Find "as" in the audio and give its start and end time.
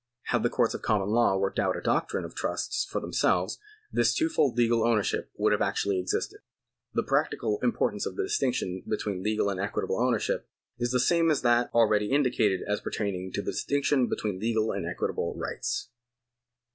11.29-11.43, 12.67-12.81